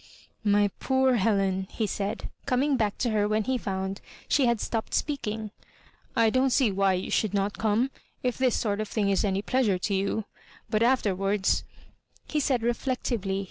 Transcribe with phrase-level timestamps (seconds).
[0.57, 4.95] "My poor Helen," he aaid, coming back to her when he found she had stopp^
[4.95, 5.51] speaking,
[5.83, 5.85] *'
[6.15, 7.91] I don't see why you should not come,
[8.23, 10.25] if this sort of thing is any pleasure to you;
[10.71, 13.39] but afterwards '* he said reflectively.